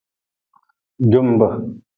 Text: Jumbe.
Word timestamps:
Jumbe. 1.13 1.47